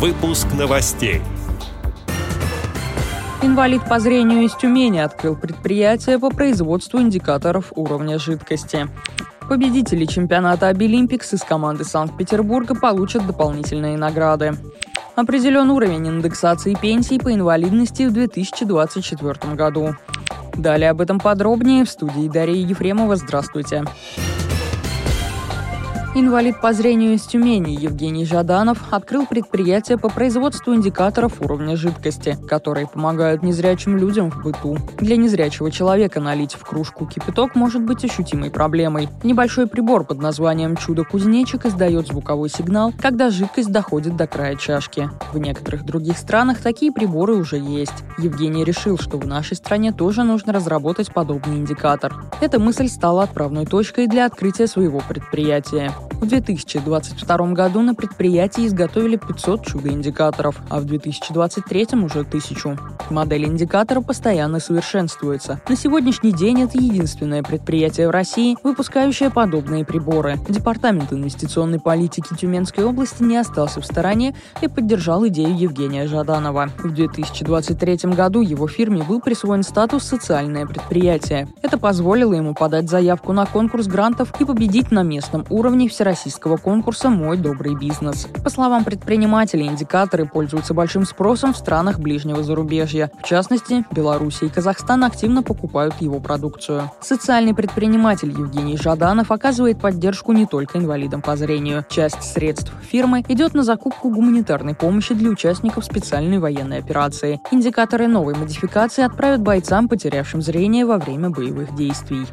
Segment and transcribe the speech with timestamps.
[0.00, 1.20] Выпуск новостей.
[3.42, 8.88] Инвалид по зрению из Тюмени открыл предприятие по производству индикаторов уровня жидкости.
[9.46, 14.54] Победители чемпионата Обилимпикс из команды Санкт-Петербурга получат дополнительные награды.
[15.16, 19.96] Определен уровень индексации пенсий по инвалидности в 2024 году.
[20.54, 23.16] Далее об этом подробнее в студии Дарьи Ефремова.
[23.16, 23.84] Здравствуйте.
[23.84, 24.29] Здравствуйте.
[26.12, 32.88] Инвалид по зрению из Тюмени Евгений Жаданов открыл предприятие по производству индикаторов уровня жидкости, которые
[32.88, 34.76] помогают незрячим людям в быту.
[34.98, 39.08] Для незрячего человека налить в кружку кипяток может быть ощутимой проблемой.
[39.22, 45.08] Небольшой прибор под названием «Чудо-кузнечик» издает звуковой сигнал, когда жидкость доходит до края чашки.
[45.32, 48.02] В некоторых других странах такие приборы уже есть.
[48.18, 52.12] Евгений решил, что в нашей стране тоже нужно разработать подобный индикатор.
[52.40, 55.92] Эта мысль стала отправной точкой для открытия своего предприятия.
[56.20, 62.78] В 2022 году на предприятии изготовили 500 чудо-индикаторов, а в 2023 уже 1000.
[63.10, 65.60] Модель индикатора постоянно совершенствуется.
[65.68, 70.38] На сегодняшний день это единственное предприятие в России, выпускающее подобные приборы.
[70.48, 76.70] Департамент инвестиционной политики Тюменской области не остался в стороне и поддержал идею Евгения Жаданова.
[76.78, 81.48] В 2023 году его фирме был присвоен статус «социальное предприятие».
[81.62, 87.10] Это позволило ему подать заявку на конкурс грантов и победить на местном уровне всероссийского конкурса
[87.10, 88.26] «Мой добрый бизнес».
[88.42, 93.10] По словам предпринимателей, индикаторы пользуются большим спросом в странах ближнего зарубежья.
[93.22, 96.90] В частности, Беларусь и Казахстан активно покупают его продукцию.
[97.00, 101.84] Социальный предприниматель Евгений Жаданов оказывает поддержку не только инвалидам по зрению.
[101.90, 107.40] Часть средств фирмы идет на закупку гуманитарной помощи для участников специальной военной операции.
[107.50, 112.26] Индикаторы новой модификации отправят бойцам, потерявшим зрение во время боевых действий.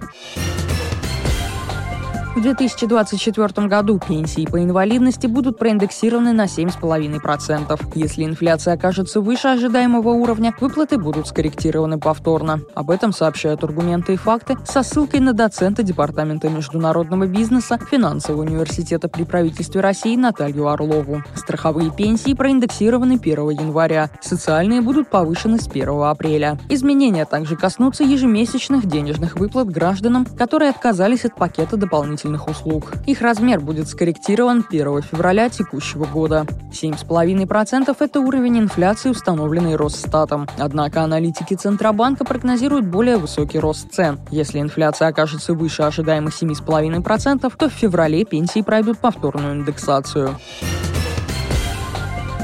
[2.37, 7.81] В 2024 году пенсии по инвалидности будут проиндексированы на 7,5%.
[7.95, 12.61] Если инфляция окажется выше ожидаемого уровня, выплаты будут скорректированы повторно.
[12.75, 19.09] Об этом сообщают аргументы и факты со ссылкой на доцента Департамента международного бизнеса Финансового университета
[19.09, 21.23] при правительстве России Наталью Орлову.
[21.33, 24.11] Страховые пенсии проиндексированы 1 января.
[24.21, 26.59] Социальные будут повышены с 1 апреля.
[26.69, 32.93] Изменения также коснутся ежемесячных денежных выплат гражданам, которые отказались от пакета дополнительных дополнительных услуг.
[33.05, 36.45] Их размер будет скорректирован 1 февраля текущего года.
[36.71, 40.47] 7,5%– это уровень инфляции, установленный Росстатом.
[40.57, 44.19] Однако аналитики Центробанка прогнозируют более высокий рост цен.
[44.31, 50.37] Если инфляция окажется выше ожидаемых 7,5%, то в феврале пенсии пройдут повторную индексацию.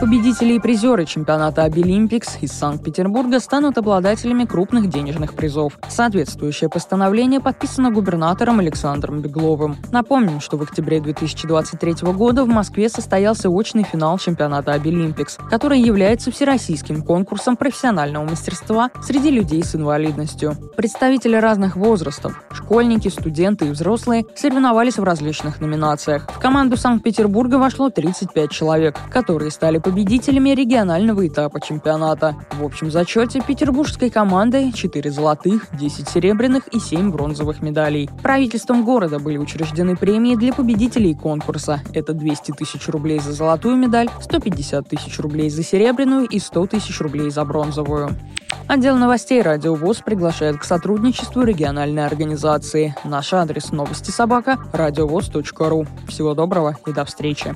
[0.04, 5.80] Победители и призеры чемпионата Абилимпикс из Санкт-Петербурга станут обладателями крупных денежных призов.
[5.88, 9.78] Соответствующее постановление подписано губернатором Александром Бегловым.
[9.94, 16.32] Напомним, что в октябре 2023 года в Москве состоялся очный финал чемпионата Абилимпикс, который является
[16.32, 20.58] всероссийским конкурсом профессионального мастерства среди людей с инвалидностью.
[20.76, 26.28] Представители разных возрастов, школьники, студенты и взрослые соревновались в различных номинациях.
[26.30, 32.36] В команду Санкт-Петербурга вошло 35 человек, которые стали победителями победителями регионального этапа чемпионата.
[32.54, 38.10] В общем зачете петербургской командой 4 золотых, 10 серебряных и 7 бронзовых медалей.
[38.24, 41.80] Правительством города были учреждены премии для победителей конкурса.
[41.94, 47.00] Это 200 тысяч рублей за золотую медаль, 150 тысяч рублей за серебряную и 100 тысяч
[47.00, 48.18] рублей за бронзовую.
[48.68, 52.96] Отдел новостей «Радио ВОЗ» приглашает к сотрудничеству региональной организации.
[53.04, 55.86] Наш адрес новости собака– радиовоз.ру.
[56.08, 57.54] Всего доброго и до встречи.